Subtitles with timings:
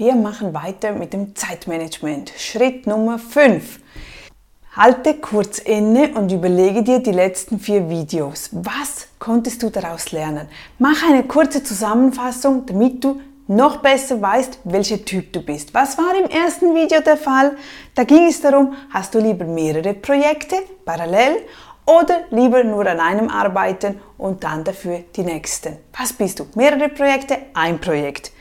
[0.00, 2.32] Wir machen weiter mit dem Zeitmanagement.
[2.38, 3.80] Schritt Nummer 5.
[4.74, 8.48] Halte kurz inne und überlege dir die letzten vier Videos.
[8.52, 10.48] Was konntest du daraus lernen?
[10.78, 15.74] Mach eine kurze Zusammenfassung, damit du noch besser weißt, welcher Typ du bist.
[15.74, 17.58] Was war im ersten Video der Fall?
[17.94, 21.42] Da ging es darum, hast du lieber mehrere Projekte parallel
[21.84, 25.76] oder lieber nur an einem arbeiten und dann dafür die nächsten.
[25.98, 26.46] Was bist du?
[26.54, 28.32] Mehrere Projekte, ein Projekt.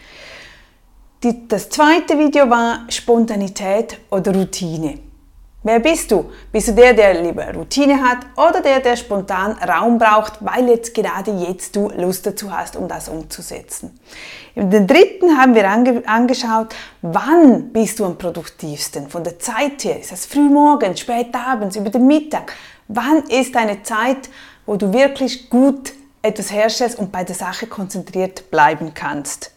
[1.22, 5.00] Die, das zweite Video war Spontanität oder Routine.
[5.64, 6.32] Wer bist du?
[6.50, 10.94] Bist du der, der lieber Routine hat oder der, der spontan Raum braucht, weil jetzt
[10.94, 14.00] gerade jetzt du Lust dazu hast, um das umzusetzen?
[14.56, 19.10] Den dritten haben wir ange angeschaut, wann bist du am produktivsten?
[19.10, 22.54] Von der Zeit her, ist das früh morgens, spät abends, über den Mittag?
[22.88, 24.30] Wann ist eine Zeit,
[24.66, 29.52] wo du wirklich gut etwas herstellst und bei der Sache konzentriert bleiben kannst?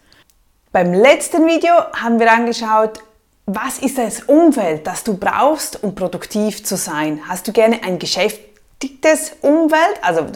[0.72, 3.00] Beim letzten Video haben wir angeschaut,
[3.44, 7.20] was ist das Umfeld, das du brauchst, um produktiv zu sein?
[7.28, 10.27] Hast du gerne ein geschäftigtes Umfeld, also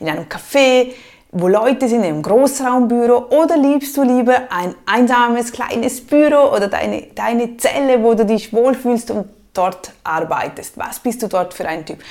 [0.00, 0.92] in einem Café,
[1.30, 6.66] wo Leute sind, in einem Großraumbüro, oder liebst du lieber ein einsames kleines Büro oder
[6.66, 10.76] deine, deine Zelle, wo du dich wohlfühlst und dort arbeitest?
[10.76, 12.02] Was bist du dort für ein Typ?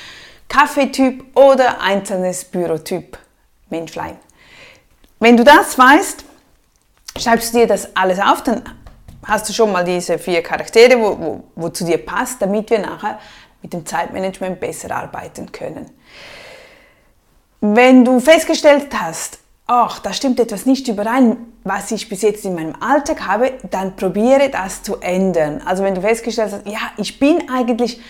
[0.48, 3.18] Kaffeetyp oder einzelnes Bürotyp?
[3.68, 4.16] Menschlein.
[5.20, 6.25] Wenn du das weißt,
[7.18, 8.62] schreibst du dir das alles auf, dann
[9.24, 12.78] hast du schon mal diese vier Charaktere, wo, wo, wo zu dir passt, damit wir
[12.78, 13.18] nachher
[13.62, 15.90] mit dem Zeitmanagement besser arbeiten können.
[17.60, 22.54] Wenn du festgestellt hast, ach, da stimmt etwas nicht überein, was ich bis jetzt in
[22.54, 25.62] meinem Alltag habe, dann probiere das zu ändern.
[25.64, 28.00] Also wenn du festgestellt hast, ja, ich bin eigentlich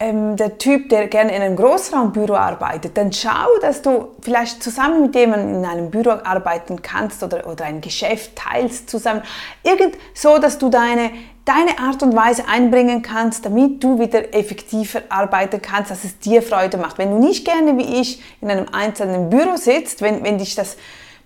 [0.00, 5.02] ähm, der Typ, der gerne in einem Großraumbüro arbeitet, dann schau, dass du vielleicht zusammen
[5.02, 9.22] mit jemandem in einem Büro arbeiten kannst oder, oder ein Geschäft teilst zusammen.
[9.64, 11.10] Irgend so, dass du deine,
[11.44, 16.42] deine Art und Weise einbringen kannst, damit du wieder effektiver arbeiten kannst, dass es dir
[16.42, 16.98] Freude macht.
[16.98, 20.76] Wenn du nicht gerne wie ich in einem einzelnen Büro sitzt, wenn, wenn dich das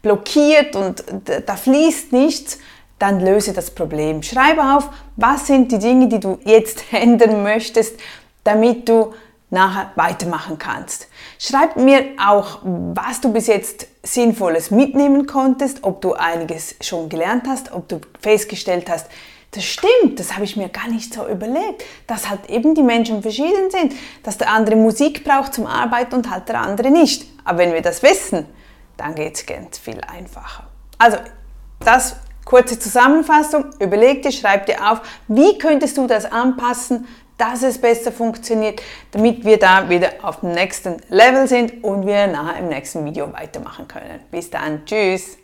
[0.01, 1.05] blockiert und
[1.47, 2.59] da fließt nichts,
[2.99, 4.23] dann löse das Problem.
[4.23, 7.99] Schreibe auf, was sind die Dinge, die du jetzt ändern möchtest,
[8.45, 9.15] damit du
[9.51, 11.09] nachher weitermachen kannst.
[11.39, 17.45] Schreib mir auch, was du bis jetzt Sinnvolles mitnehmen konntest, ob du einiges schon gelernt
[17.47, 19.09] hast, ob du festgestellt hast,
[19.53, 23.21] das stimmt, das habe ich mir gar nicht so überlegt, dass halt eben die Menschen
[23.21, 23.93] verschieden sind,
[24.23, 27.27] dass der andere Musik braucht zum Arbeiten und halt der andere nicht.
[27.45, 28.47] Aber wenn wir das wissen,
[28.97, 30.65] dann geht es ganz viel einfacher.
[30.97, 31.19] Also,
[31.81, 32.17] das
[32.47, 37.07] kurze Zusammenfassung, überleg dir, schreib dir auf, wie könntest du das anpassen,
[37.43, 38.81] dass es besser funktioniert,
[39.11, 43.33] damit wir da wieder auf dem nächsten Level sind und wir nachher im nächsten Video
[43.33, 44.21] weitermachen können.
[44.31, 45.42] Bis dann, tschüss!